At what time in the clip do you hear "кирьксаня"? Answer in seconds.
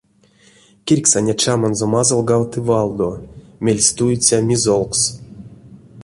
0.85-1.35